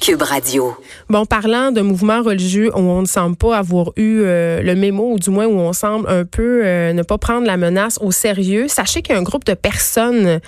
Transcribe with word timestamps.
Cube 0.00 0.22
Radio. 0.22 0.76
Bon, 1.08 1.24
parlant 1.24 1.70
de 1.70 1.80
mouvements 1.82 2.20
religieux 2.20 2.72
où 2.74 2.80
on 2.80 3.02
ne 3.02 3.06
semble 3.06 3.36
pas 3.36 3.56
avoir 3.56 3.92
eu 3.94 4.22
euh, 4.24 4.60
le 4.60 4.74
mémo, 4.74 5.12
ou 5.12 5.20
du 5.20 5.30
moins 5.30 5.46
où 5.46 5.56
on 5.56 5.72
semble 5.72 6.08
un 6.08 6.24
peu 6.24 6.62
euh, 6.64 6.92
ne 6.92 7.04
pas 7.04 7.16
prendre 7.16 7.46
la 7.46 7.56
menace 7.56 7.96
au 8.02 8.10
sérieux, 8.10 8.66
sachez 8.66 9.02
qu'il 9.02 9.14
y 9.14 9.16
a 9.16 9.20
un 9.20 9.22
groupe 9.22 9.44
de 9.44 9.54
personnes 9.54 10.40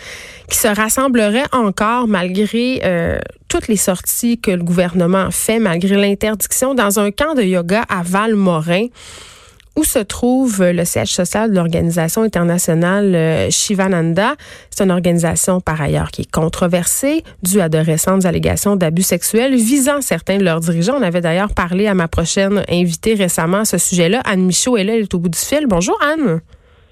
qui 0.50 0.58
se 0.58 0.66
rassemblerait 0.66 1.46
encore 1.52 2.08
malgré 2.08 2.80
euh, 2.82 3.20
toutes 3.46 3.68
les 3.68 3.76
sorties 3.76 4.40
que 4.40 4.50
le 4.50 4.64
gouvernement 4.64 5.30
fait, 5.30 5.60
malgré 5.60 5.94
l'interdiction, 5.94 6.74
dans 6.74 6.98
un 6.98 7.12
camp 7.12 7.34
de 7.34 7.44
yoga 7.44 7.84
à 7.88 8.02
Valmorin 8.02 8.88
où 9.76 9.84
se 9.84 9.98
trouve 9.98 10.62
le 10.62 10.84
siège 10.84 11.12
social 11.12 11.50
de 11.50 11.54
l'organisation 11.56 12.22
internationale 12.22 13.14
euh, 13.14 13.50
Shivananda? 13.50 14.34
C'est 14.70 14.84
une 14.84 14.90
organisation 14.90 15.60
par 15.60 15.80
ailleurs 15.80 16.10
qui 16.10 16.22
est 16.22 16.30
controversée 16.30 17.22
due 17.42 17.60
à 17.60 17.68
de 17.68 17.78
récentes 17.78 18.24
allégations 18.24 18.76
d'abus 18.76 19.02
sexuels 19.02 19.54
visant 19.54 20.00
certains 20.00 20.38
de 20.38 20.44
leurs 20.44 20.60
dirigeants. 20.60 20.96
On 20.98 21.02
avait 21.02 21.20
d'ailleurs 21.20 21.52
parlé 21.52 21.86
à 21.86 21.94
ma 21.94 22.08
prochaine 22.08 22.64
invitée 22.68 23.14
récemment 23.14 23.58
à 23.58 23.64
ce 23.64 23.78
sujet-là. 23.78 24.22
Anne 24.24 24.46
Michaud 24.46 24.76
est 24.76 24.84
là, 24.84 24.94
elle 24.94 25.02
est 25.02 25.14
au 25.14 25.18
bout 25.18 25.28
du 25.28 25.38
fil. 25.38 25.66
Bonjour 25.66 25.98
Anne. 26.02 26.40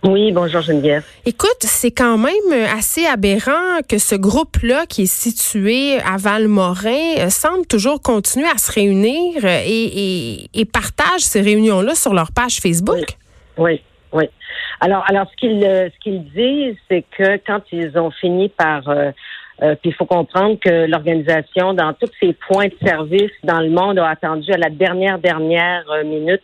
Oui, 0.04 0.32
bonjour 0.32 0.60
Geneviève. 0.60 1.02
Écoute, 1.24 1.60
c'est 1.60 1.90
quand 1.90 2.18
même 2.18 2.66
assez 2.76 3.06
aberrant 3.06 3.80
que 3.88 3.96
ce 3.96 4.14
groupe-là, 4.14 4.84
qui 4.86 5.02
est 5.02 5.06
situé 5.06 5.96
à 6.00 6.18
Valmorin, 6.18 7.20
euh, 7.20 7.30
semble 7.30 7.66
toujours 7.66 8.02
continuer 8.02 8.46
à 8.46 8.58
se 8.58 8.70
réunir 8.70 9.42
euh, 9.44 9.62
et, 9.64 10.50
et, 10.52 10.64
partage 10.66 11.20
ces 11.20 11.40
réunions-là 11.40 11.94
sur 11.94 12.12
leur 12.12 12.32
page 12.32 12.58
Facebook. 12.58 13.16
Oui, 13.56 13.80
oui. 14.12 14.24
Alors, 14.80 15.04
alors 15.08 15.26
ce 15.30 15.36
qu'ils 15.36 15.64
euh, 15.64 15.88
ce 15.88 15.98
qu'ils 16.02 16.24
disent, 16.32 16.76
c'est 16.90 17.04
que 17.16 17.40
quand 17.46 17.62
ils 17.72 17.96
ont 17.96 18.10
fini 18.10 18.50
par 18.50 18.82
puis 19.80 19.90
il 19.90 19.94
faut 19.94 20.04
comprendre 20.04 20.58
que 20.60 20.86
l'organisation, 20.86 21.72
dans 21.72 21.94
tous 21.94 22.10
ses 22.20 22.34
points 22.48 22.66
de 22.66 22.74
service 22.86 23.30
dans 23.44 23.60
le 23.60 23.70
monde, 23.70 23.98
a 24.00 24.08
attendu 24.08 24.52
à 24.52 24.58
la 24.58 24.68
dernière, 24.68 25.18
dernière 25.18 25.84
minute 26.04 26.42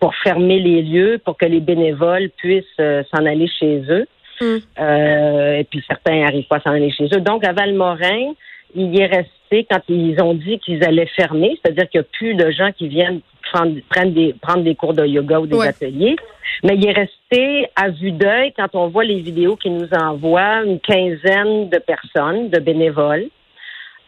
pour 0.00 0.14
fermer 0.16 0.58
les 0.58 0.82
lieux, 0.82 1.20
pour 1.24 1.36
que 1.36 1.44
les 1.46 1.60
bénévoles 1.60 2.30
puissent 2.30 2.64
euh, 2.80 3.04
s'en 3.14 3.24
aller 3.26 3.46
chez 3.46 3.82
eux. 3.88 4.06
Mm. 4.40 4.56
Euh, 4.80 5.58
et 5.58 5.64
puis 5.64 5.84
certains 5.86 6.20
n'arrivent 6.20 6.48
pas 6.48 6.56
à 6.56 6.60
s'en 6.60 6.70
aller 6.70 6.90
chez 6.90 7.04
eux. 7.04 7.20
Donc 7.20 7.44
à 7.44 7.52
Valmorin, 7.52 8.32
il 8.74 8.94
y 8.94 9.00
est 9.00 9.06
resté 9.06 9.66
quand 9.70 9.82
ils 9.88 10.20
ont 10.22 10.34
dit 10.34 10.58
qu'ils 10.60 10.82
allaient 10.84 11.10
fermer, 11.14 11.58
c'est-à-dire 11.62 11.88
qu'il 11.90 12.00
n'y 12.00 12.06
a 12.06 12.08
plus 12.10 12.34
de 12.34 12.50
gens 12.50 12.72
qui 12.72 12.88
viennent 12.88 13.20
prendre, 13.52 13.74
des, 14.06 14.34
prendre 14.40 14.62
des 14.62 14.74
cours 14.74 14.94
de 14.94 15.04
yoga 15.04 15.40
ou 15.40 15.46
des 15.46 15.60
ateliers. 15.60 16.16
Mais 16.62 16.76
il 16.76 16.86
est 16.86 16.92
resté 16.92 17.68
à 17.76 17.90
vue 17.90 18.12
d'œil 18.12 18.52
quand 18.56 18.74
on 18.74 18.88
voit 18.88 19.04
les 19.04 19.20
vidéos 19.20 19.56
qu'ils 19.56 19.76
nous 19.76 19.88
envoient, 19.92 20.62
une 20.64 20.80
quinzaine 20.80 21.68
de 21.68 21.78
personnes, 21.78 22.48
de 22.48 22.58
bénévoles, 22.58 23.26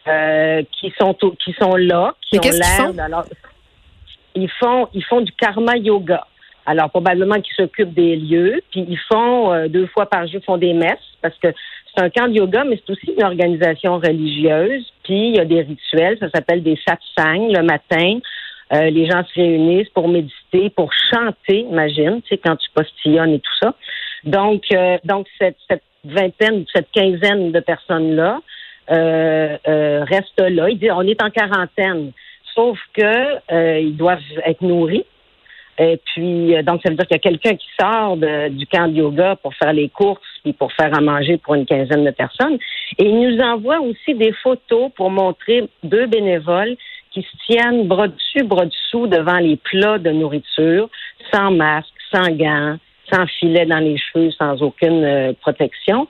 euh, 0.07 0.61
qui 0.79 0.93
sont 0.99 1.13
qui 1.13 1.53
sont 1.53 1.75
là, 1.75 2.15
qui 2.29 2.37
ont 2.37 2.41
l'air 2.41 2.91
ils 4.35 4.49
font, 4.49 4.87
ils 4.93 5.03
font 5.03 5.21
du 5.21 5.31
karma 5.33 5.77
yoga. 5.77 6.25
Alors, 6.65 6.89
probablement 6.89 7.35
qu'ils 7.41 7.55
s'occupent 7.55 7.93
des 7.93 8.15
lieux, 8.15 8.61
puis 8.71 8.85
ils 8.87 8.99
font 9.11 9.53
euh, 9.53 9.67
deux 9.67 9.87
fois 9.87 10.05
par 10.05 10.27
jour, 10.27 10.41
font 10.45 10.57
des 10.57 10.73
messes, 10.73 10.97
parce 11.21 11.37
que 11.39 11.49
c'est 11.93 12.03
un 12.03 12.09
camp 12.09 12.27
de 12.27 12.33
yoga, 12.33 12.63
mais 12.63 12.77
c'est 12.77 12.93
aussi 12.93 13.13
une 13.17 13.23
organisation 13.23 13.97
religieuse, 13.97 14.85
puis 15.03 15.29
il 15.29 15.35
y 15.35 15.39
a 15.39 15.45
des 15.45 15.61
rituels, 15.61 16.17
ça 16.19 16.29
s'appelle 16.33 16.63
des 16.63 16.79
satsangs 16.87 17.51
le 17.51 17.63
matin. 17.63 18.19
Euh, 18.73 18.89
les 18.89 19.05
gens 19.05 19.23
se 19.25 19.39
réunissent 19.39 19.89
pour 19.89 20.07
méditer, 20.07 20.69
pour 20.69 20.91
chanter, 21.11 21.59
imagine, 21.59 22.21
tu 22.21 22.29
sais, 22.29 22.37
quand 22.37 22.55
tu 22.55 22.69
postillonnes 22.73 23.33
et 23.33 23.39
tout 23.39 23.55
ça. 23.61 23.75
Donc, 24.23 24.63
euh, 24.71 24.97
donc 25.03 25.27
cette, 25.39 25.57
cette 25.69 25.83
vingtaine, 26.03 26.65
cette 26.73 26.89
quinzaine 26.91 27.51
de 27.51 27.59
personnes-là 27.59 28.39
euh, 28.89 29.57
restent 30.05 30.39
là. 30.39 30.69
Ils 30.69 30.79
disent, 30.79 30.91
on 30.93 31.07
est 31.07 31.21
en 31.21 31.29
quarantaine. 31.29 32.13
Sauf 32.55 32.77
que 32.93 33.51
euh, 33.51 33.79
ils 33.79 33.95
doivent 33.95 34.19
être 34.45 34.61
nourris. 34.61 35.05
Et 35.79 35.99
puis, 36.05 36.55
euh, 36.55 36.61
donc, 36.61 36.81
ça 36.83 36.91
veut 36.91 36.95
dire 36.95 37.07
qu'il 37.07 37.15
y 37.15 37.19
a 37.19 37.29
quelqu'un 37.31 37.55
qui 37.55 37.67
sort 37.79 38.17
du 38.17 38.67
camp 38.67 38.87
de 38.87 38.97
yoga 38.97 39.35
pour 39.37 39.55
faire 39.55 39.73
les 39.73 39.89
courses 39.89 40.21
et 40.45 40.53
pour 40.53 40.71
faire 40.73 40.95
à 40.95 41.01
manger 41.01 41.37
pour 41.37 41.55
une 41.55 41.65
quinzaine 41.65 42.05
de 42.05 42.11
personnes. 42.11 42.57
Et 42.99 43.05
il 43.05 43.19
nous 43.19 43.39
envoie 43.39 43.79
aussi 43.79 44.13
des 44.13 44.33
photos 44.43 44.91
pour 44.95 45.09
montrer 45.09 45.67
deux 45.83 46.05
bénévoles 46.05 46.75
qui 47.11 47.21
se 47.21 47.37
tiennent 47.47 47.87
bras 47.87 48.07
dessus, 48.07 48.43
bras 48.43 48.65
dessous 48.65 49.07
devant 49.07 49.37
les 49.37 49.57
plats 49.57 49.99
de 49.99 50.11
nourriture, 50.11 50.89
sans 51.31 51.51
masque, 51.51 51.93
sans 52.11 52.29
gants, 52.31 52.77
sans 53.11 53.25
filet 53.39 53.65
dans 53.65 53.79
les 53.79 53.97
cheveux, 53.97 54.31
sans 54.31 54.61
aucune 54.61 55.03
euh, 55.03 55.33
protection. 55.41 56.07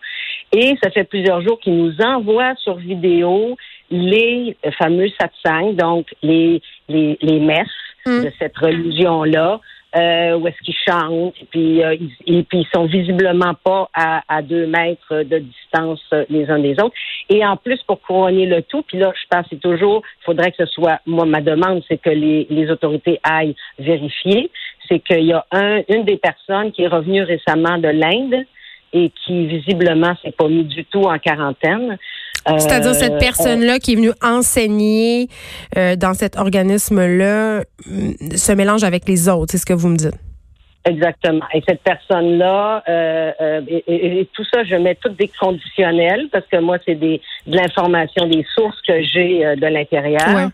Et 0.51 0.75
ça 0.81 0.89
fait 0.91 1.03
plusieurs 1.03 1.41
jours 1.41 1.59
qu'ils 1.59 1.75
nous 1.75 2.00
envoient 2.01 2.56
sur 2.57 2.75
vidéo 2.75 3.57
les 3.89 4.55
fameux 4.77 5.09
satsangs, 5.19 5.73
donc 5.73 6.07
les, 6.21 6.61
les, 6.89 7.17
les 7.21 7.39
messes 7.39 7.67
hmm. 8.05 8.23
de 8.23 8.31
cette 8.39 8.57
religion-là, 8.57 9.59
euh, 9.95 10.38
où 10.38 10.47
est-ce 10.47 10.59
qu'ils 10.63 10.75
chantent, 10.88 11.35
et 11.39 11.45
puis, 11.51 11.83
euh, 11.83 11.95
ils, 12.25 12.44
puis 12.45 12.61
ils 12.61 12.67
sont 12.73 12.85
visiblement 12.85 13.53
pas 13.63 13.89
à, 13.94 14.23
à 14.27 14.41
deux 14.41 14.66
mètres 14.66 15.21
de 15.21 15.38
distance 15.38 16.01
euh, 16.13 16.25
les 16.29 16.49
uns 16.49 16.57
des 16.57 16.73
autres. 16.81 16.95
Et 17.29 17.45
en 17.45 17.57
plus, 17.57 17.79
pour 17.83 18.01
couronner 18.01 18.47
le 18.47 18.63
tout, 18.63 18.81
puis 18.81 18.97
là, 18.97 19.13
je 19.16 19.27
pense 19.29 19.45
c'est 19.51 19.59
toujours, 19.59 20.01
il 20.21 20.25
faudrait 20.25 20.51
que 20.51 20.65
ce 20.65 20.71
soit, 20.71 21.00
moi, 21.05 21.25
ma 21.25 21.41
demande, 21.41 21.83
c'est 21.88 22.01
que 22.01 22.09
les, 22.09 22.47
les 22.50 22.71
autorités 22.71 23.19
aillent 23.23 23.55
vérifier, 23.77 24.50
c'est 24.89 25.00
qu'il 25.00 25.25
y 25.25 25.33
a 25.33 25.45
un, 25.51 25.81
une 25.89 26.05
des 26.05 26.17
personnes 26.17 26.71
qui 26.71 26.83
est 26.83 26.88
revenue 26.88 27.21
récemment 27.21 27.77
de 27.77 27.89
l'Inde 27.89 28.45
et 28.94 29.11
qui 29.25 29.47
visiblement 29.47 30.15
s'est 30.23 30.31
pas 30.31 30.47
mis 30.47 30.63
du 30.63 30.85
tout 30.85 31.03
en 31.03 31.17
quarantaine. 31.17 31.97
C'est-à-dire 32.46 32.94
cette 32.94 33.14
euh, 33.14 33.20
personne-là 33.20 33.80
qui 33.80 33.94
est 33.94 33.96
venue 33.96 34.12
enseigner 34.22 35.28
euh, 35.78 35.96
dans 35.96 36.14
cet 36.14 36.38
organisme-là 36.38 37.62
mm, 37.86 38.36
se 38.36 38.52
mélange 38.52 38.84
avec 38.84 39.08
les 39.08 39.30
autres, 39.30 39.52
c'est 39.52 39.58
ce 39.58 39.66
que 39.66 39.74
vous 39.74 39.90
me 39.90 39.96
dites? 39.98 40.16
Exactement. 40.86 41.46
Et 41.54 41.64
cette 41.66 41.81
personne-là, 41.81 42.84
euh, 42.90 43.62
et, 43.88 44.28
tout 44.34 44.44
ça, 44.54 44.66
je 44.66 44.76
mets 44.76 44.96
toutes 44.96 45.16
des 45.16 45.30
conditionnels 45.40 46.28
parce 46.30 46.46
que 46.48 46.58
moi, 46.58 46.78
c'est 46.86 46.96
des 46.96 47.22
de 47.48 47.56
l'information, 47.56 48.28
des 48.28 48.46
sources 48.54 48.81
que 48.81 49.02
j'ai 49.02 49.56
de 49.56 49.68
l'intérieur. 49.68 50.50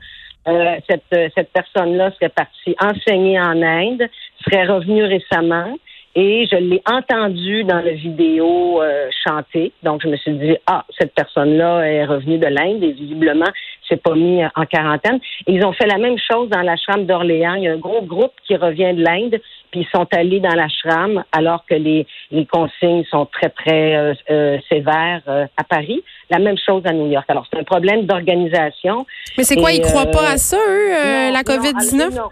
cette, 0.88 1.34
cette 1.34 1.50
personne-là 1.52 2.12
serait 2.12 2.30
partie 2.30 2.76
enseigner 2.80 3.40
en 3.40 3.60
Inde, 3.64 4.08
serait 4.44 4.68
revenue 4.68 5.04
récemment 5.04 5.76
et 6.22 6.46
je 6.52 6.58
l'ai 6.58 6.82
entendu 6.86 7.64
dans 7.64 7.80
la 7.80 7.94
vidéo 7.94 8.82
euh, 8.82 9.08
chanter. 9.26 9.72
Donc, 9.84 10.02
je 10.04 10.10
me 10.10 10.18
suis 10.18 10.34
dit, 10.34 10.58
ah, 10.68 10.84
cette 11.00 11.14
personne-là 11.16 11.90
est 11.90 12.04
revenue 12.04 12.38
de 12.38 12.48
l'Inde 12.48 12.84
et 12.84 12.92
visiblement, 12.92 13.46
s'est 13.88 13.96
pas 13.96 14.16
mis 14.16 14.44
en 14.44 14.66
quarantaine. 14.66 15.20
Ils 15.48 15.66
ont 15.66 15.72
fait 15.72 15.88
la 15.88 15.98
même 15.98 16.18
chose 16.30 16.50
dans 16.50 16.62
l'ashram 16.62 17.06
d'Orléans. 17.06 17.54
Il 17.54 17.64
y 17.64 17.68
a 17.70 17.72
un 17.72 17.78
gros 17.78 18.02
groupe 18.02 18.34
qui 18.46 18.58
revient 18.58 18.94
de 18.94 19.02
l'Inde, 19.02 19.40
puis 19.72 19.82
ils 19.82 19.88
sont 19.96 20.08
allés 20.12 20.42
dans 20.42 20.54
l'ashram 20.54 21.24
alors 21.32 21.64
que 21.66 21.76
les, 21.76 22.06
les 22.32 22.46
consignes 22.46 23.06
sont 23.10 23.26
très, 23.26 23.50
très 23.50 23.96
euh, 23.96 24.14
euh, 24.30 24.58
sévères 24.68 25.22
à 25.26 25.64
Paris. 25.64 26.04
La 26.30 26.40
même 26.40 26.58
chose 26.58 26.82
à 26.86 26.92
New 26.92 27.10
York. 27.10 27.26
Alors, 27.30 27.48
c'est 27.50 27.60
un 27.60 27.64
problème 27.64 28.06
d'organisation. 28.06 29.06
Mais 29.38 29.46
c'est 29.46 29.56
quoi, 29.56 29.72
ils 29.72 29.82
croient 29.82 30.12
pas 30.12 30.32
à 30.32 30.38
ça, 30.38 30.58
eux, 30.58 31.32
la 31.32 31.44
COVID-19? 31.44 32.30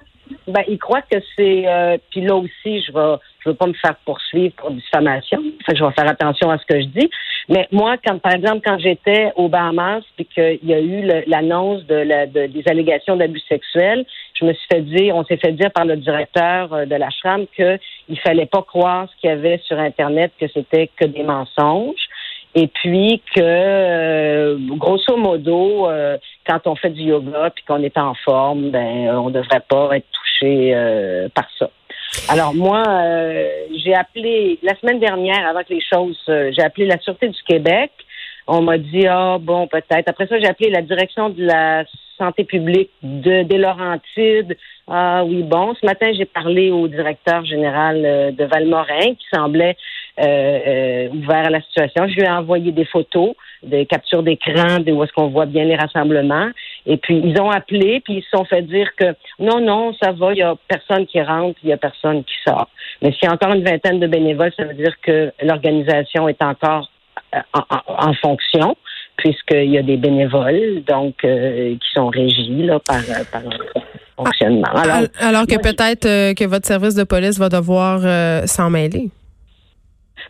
Ben, 0.47 0.63
ils 0.67 0.79
croient 0.79 1.01
que 1.01 1.17
c'est. 1.35 1.99
puis 2.09 2.21
là 2.21 2.35
aussi, 2.35 2.81
je 2.81 2.91
vais 2.91 3.17
je 3.47 3.51
veux 3.51 3.55
pas 3.55 3.67
me 3.67 3.73
faire 3.73 3.95
poursuivre 4.03 4.53
pour 4.55 4.71
diffamation. 4.71 5.41
Fait 5.65 5.75
je 5.75 5.83
vais 5.83 5.91
faire 5.91 6.09
attention 6.09 6.49
à 6.49 6.57
ce 6.57 6.65
que 6.65 6.81
je 6.81 6.87
dis. 6.87 7.09
Mais 7.47 7.65
moi, 7.71 7.95
quand 8.05 8.19
par 8.19 8.33
exemple, 8.33 8.59
quand 8.65 8.77
j'étais 8.77 9.31
au 9.37 9.47
Bahamas, 9.47 10.03
puis 10.17 10.25
qu'il 10.25 10.59
y 10.63 10.73
a 10.73 10.81
eu 10.81 11.09
l'annonce 11.27 11.85
de, 11.85 11.95
la, 11.95 12.25
des 12.25 12.63
allégations 12.67 13.15
d'abus 13.15 13.41
sexuels, 13.47 14.05
je 14.37 14.45
me 14.45 14.53
suis 14.53 14.67
fait 14.69 14.81
dire, 14.81 15.15
on 15.15 15.23
s'est 15.23 15.37
fait 15.37 15.53
dire 15.53 15.71
par 15.71 15.85
le 15.85 15.95
directeur 15.95 16.73
euh, 16.73 16.85
de 16.85 16.91
la 16.91 17.07
l'ashram 17.07 17.45
qu'il 17.55 18.19
fallait 18.19 18.45
pas 18.45 18.61
croire 18.63 19.07
ce 19.09 19.21
qu'il 19.21 19.29
y 19.29 19.33
avait 19.33 19.61
sur 19.65 19.79
Internet, 19.79 20.33
que 20.39 20.47
c'était 20.53 20.89
que 20.97 21.05
des 21.05 21.23
mensonges. 21.23 22.07
Et 22.55 22.67
puis 22.67 23.21
que, 23.35 23.41
euh, 23.41 24.57
grosso 24.77 25.15
modo, 25.15 25.87
euh, 25.87 26.17
quand 26.47 26.65
on 26.65 26.75
fait 26.75 26.89
du 26.89 27.03
yoga 27.03 27.51
puis 27.53 27.63
qu'on 27.65 27.83
est 27.83 27.97
en 27.97 28.13
forme, 28.15 28.71
ben 28.71 29.15
on 29.15 29.29
devrait 29.29 29.63
pas 29.69 29.95
être 29.95 30.07
touché 30.11 30.26
par 31.33 31.47
ça. 31.57 31.69
Alors 32.29 32.53
moi, 32.53 32.83
euh, 32.87 33.47
j'ai 33.83 33.93
appelé 33.93 34.59
la 34.61 34.75
semaine 34.75 34.99
dernière, 34.99 35.47
avant 35.47 35.63
que 35.63 35.73
les 35.73 35.81
choses, 35.81 36.19
euh, 36.29 36.51
j'ai 36.55 36.63
appelé 36.63 36.85
la 36.85 36.99
Sûreté 36.99 37.29
du 37.29 37.41
Québec. 37.43 37.91
On 38.47 38.61
m'a 38.61 38.77
dit 38.77 39.07
ah 39.07 39.37
bon 39.39 39.67
peut-être. 39.67 40.07
Après 40.07 40.27
ça, 40.27 40.39
j'ai 40.39 40.47
appelé 40.47 40.69
la 40.69 40.81
direction 40.81 41.29
de 41.29 41.45
la 41.45 41.83
santé 42.17 42.43
publique 42.43 42.91
de 43.01 43.43
des 43.43 43.57
Laurentides. 43.57 44.57
Ah 44.87 45.23
oui 45.25 45.43
bon. 45.43 45.73
Ce 45.79 45.85
matin, 45.85 46.11
j'ai 46.17 46.25
parlé 46.25 46.69
au 46.69 46.87
directeur 46.87 47.45
général 47.45 48.03
euh, 48.05 48.31
de 48.31 48.43
Valmorin 48.45 49.15
qui 49.15 49.25
semblait 49.33 49.77
ouvert 50.19 51.45
à 51.45 51.49
la 51.49 51.61
situation. 51.61 52.07
Je 52.07 52.15
lui 52.15 52.23
ai 52.23 52.29
envoyé 52.29 52.71
des 52.71 52.85
photos, 52.85 53.35
des 53.61 53.85
captures 53.85 54.23
d'écran, 54.23 54.79
de 54.79 54.91
où 54.91 55.03
est-ce 55.03 55.13
qu'on 55.13 55.27
voit 55.27 55.45
bien 55.45 55.63
les 55.63 55.75
rassemblements. 55.75 56.49
Et 56.87 56.97
puis, 56.97 57.21
ils 57.23 57.39
ont 57.39 57.51
appelé, 57.51 58.01
puis 58.03 58.15
ils 58.15 58.23
se 58.23 58.29
sont 58.29 58.45
fait 58.45 58.61
dire 58.61 58.89
que 58.97 59.13
non, 59.39 59.59
non, 59.59 59.93
ça 60.01 60.13
va, 60.13 60.31
il 60.31 60.37
y 60.37 60.41
a 60.41 60.55
personne 60.67 61.05
qui 61.05 61.21
rentre, 61.21 61.59
il 61.63 61.69
y 61.69 61.73
a 61.73 61.77
personne 61.77 62.23
qui 62.23 62.33
sort. 62.47 62.69
Mais 63.01 63.11
s'il 63.11 63.27
y 63.27 63.27
a 63.27 63.33
encore 63.33 63.53
une 63.53 63.63
vingtaine 63.63 63.99
de 63.99 64.07
bénévoles, 64.07 64.53
ça 64.55 64.63
veut 64.63 64.73
dire 64.73 64.93
que 65.01 65.31
l'organisation 65.41 66.29
est 66.29 66.41
encore 66.41 66.89
euh, 67.35 67.39
en, 67.89 68.13
fonction. 68.13 68.77
puisqu'il 69.17 69.69
y 69.69 69.77
a 69.77 69.83
des 69.83 69.97
bénévoles, 69.97 70.83
donc 70.87 71.15
qui 71.21 71.89
sont 71.93 72.07
régis 72.07 72.65
là, 72.65 72.79
par, 72.79 73.01
par 73.31 73.41
un 73.41 74.23
fonctionnement. 74.23 74.69
Alors, 75.19 75.45
que 75.45 75.61
peut-être 75.61 76.33
que 76.33 76.45
votre 76.45 76.65
service 76.65 76.95
de 76.95 77.03
police 77.03 77.37
va 77.37 77.49
devoir 77.49 77.99
s'en 78.47 78.69
mêler. 78.69 79.09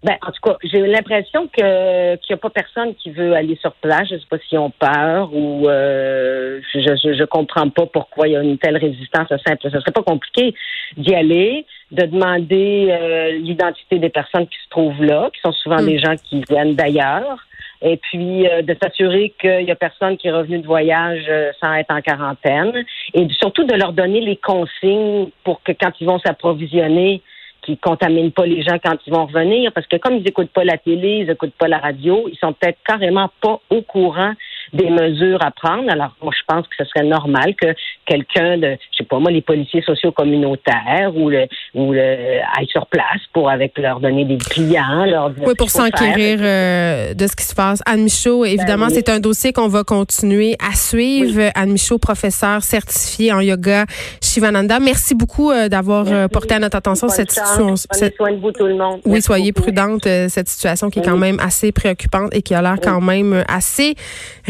Ben, 0.04 0.16
en 0.22 0.32
tout 0.32 0.42
cas, 0.44 0.58
j'ai 0.64 0.86
l'impression 0.86 1.48
que 1.48 2.16
qu'il 2.18 2.34
n'y 2.34 2.36
a 2.36 2.38
pas 2.38 2.50
personne 2.50 2.94
qui 2.96 3.12
veut 3.12 3.34
aller 3.34 3.58
sur 3.62 3.74
place. 3.74 4.08
Je 4.10 4.16
ne 4.16 4.20
sais 4.20 4.26
pas 4.30 4.38
s'ils 4.40 4.60
ont 4.60 4.70
peur 4.70 5.30
ou 5.34 5.68
euh, 5.68 6.60
je, 6.74 6.80
je, 6.80 7.24
comprends 7.26 7.70
pas 7.70 7.86
pourquoi 7.86 8.28
il 8.28 8.34
y 8.34 8.36
a 8.36 8.42
une 8.42 8.58
telle 8.58 8.78
résistance 8.78 9.30
simple. 9.30 9.58
Ce 9.64 9.70
serait 9.70 9.92
pas 9.92 10.04
compliqué 10.04 10.54
d'y 10.98 11.16
aller, 11.16 11.66
de 11.92 12.06
demander 12.06 12.88
euh, 12.90 13.32
l'identité 13.34 14.00
des 14.00 14.10
personnes 14.10 14.48
qui 14.48 14.58
se 14.64 14.70
trouvent 14.70 15.04
là, 15.04 15.30
qui 15.34 15.42
sont 15.42 15.52
souvent 15.52 15.82
hmm. 15.82 15.86
des 15.86 16.00
gens 16.00 16.16
qui 16.16 16.44
viennent 16.50 16.76
d'ailleurs. 16.76 17.40
Et 17.82 17.98
puis 17.98 18.48
euh, 18.48 18.64
de 18.64 18.76
s'assurer 18.82 19.34
qu'il 19.40 19.64
y 19.64 19.72
a 19.72 19.76
personne 19.76 20.18
qui 20.18 20.28
est 20.28 20.32
revenu 20.32 20.60
de 20.60 20.66
voyage 20.66 21.30
sans 21.62 21.74
être 21.74 21.92
en 21.92 22.02
quarantaine. 22.02 22.74
Et 23.14 23.28
surtout 23.40 23.64
de 23.64 23.76
leur 23.76 23.94
donner 23.94 24.22
les 24.22 24.38
consignes 24.38 25.30
pour 25.44 25.62
que 25.64 25.72
quand 25.72 25.92
ils 26.00 26.08
vont 26.08 26.20
s'approvisionner, 26.20 27.22
qui 27.68 27.78
contaminent 27.78 28.32
pas 28.32 28.46
les 28.46 28.64
gens 28.64 28.78
quand 28.82 28.96
ils 29.06 29.12
vont 29.12 29.26
revenir, 29.26 29.74
parce 29.74 29.86
que 29.88 29.98
comme 29.98 30.16
ils 30.16 30.24
n'écoutent 30.24 30.52
pas 30.52 30.64
la 30.64 30.78
télé, 30.78 31.20
ils 31.20 31.28
n'écoutent 31.28 31.58
pas 31.60 31.68
la 31.68 31.80
radio, 31.80 32.30
ils 32.32 32.38
sont 32.38 32.54
peut-être 32.54 32.80
carrément 32.86 33.30
pas 33.42 33.60
au 33.70 33.82
courant 33.82 34.32
des 34.74 34.90
mesures 34.90 35.44
à 35.44 35.52
prendre. 35.52 35.90
Alors, 35.90 36.16
moi, 36.22 36.34
je 36.38 36.44
pense 36.48 36.68
que 36.68 36.76
ce 36.78 36.86
serait 36.86 37.06
normal 37.06 37.56
que 37.56 37.74
quelqu'un 38.06 38.58
de, 38.58 38.78
je 38.92 38.98
sais 38.98 39.04
pas 39.04 39.20
moi, 39.20 39.32
les 39.32 39.42
policiers 39.42 39.82
sociaux 39.82 40.12
communautaires 40.12 41.12
ou 41.16 41.30
le, 41.30 41.48
ou 41.74 41.94
le, 41.94 42.40
aillent 42.58 42.68
sur 42.68 42.88
place 42.88 43.22
pour 43.34 43.50
avec 43.50 43.78
leur 43.78 44.00
donner 44.00 44.26
des 44.26 44.38
clients, 44.38 45.06
leur 45.06 45.32
Oui, 45.46 45.54
pour 45.58 45.70
s'enquérir 45.70 46.40
euh, 46.42 47.14
de 47.14 47.28
ce 47.28 47.36
qui 47.36 47.44
se 47.44 47.56
passe. 47.56 47.82
Anne 47.86 48.04
Michaud, 48.04 48.44
ben 48.44 48.52
évidemment, 48.52 48.88
c'est 48.90 49.10
un 49.10 49.20
dossier 49.20 49.54
qu'on 49.54 49.68
va 49.68 49.84
continuer 49.84 50.56
à 50.60 50.76
suivre. 50.76 51.52
Anne 51.56 51.72
Michaud, 51.72 51.98
professeur 51.98 52.62
certifié 52.64 53.32
en 53.34 53.42
yoga 53.42 53.86
Shivananda. 54.22 54.80
Merci 54.80 55.16
beaucoup 55.16 55.52
euh, 55.52 55.70
d'avoir 55.70 56.06
euh, 56.08 56.28
porté 56.28 56.56
à 56.56 56.60
notre 56.60 56.78
attention 56.78 57.10
cette 57.10 57.32
situation. 57.32 57.76
Prenez 57.90 58.14
soin 58.16 58.32
de 58.32 58.38
vous, 58.38 58.52
tout 58.52 58.66
le 58.66 58.76
monde. 58.76 59.02
Oui, 59.06 59.22
soyez 59.22 59.52
prudente, 59.52 60.04
cette 60.04 60.48
situation 60.48 60.90
qui 60.90 61.00
est 61.00 61.04
quand 61.04 61.18
même 61.18 61.40
assez 61.40 61.72
préoccupante 61.72 62.34
et 62.34 62.42
qui 62.42 62.54
a 62.54 62.62
l'air 62.62 62.78
quand 62.82 63.02
même 63.02 63.44
assez 63.48 63.96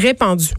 répandu. 0.08 0.54